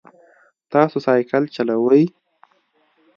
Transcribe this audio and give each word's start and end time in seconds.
تاسو 0.71 0.97
سایکل 1.05 1.43
چلوئ؟ 1.55 2.03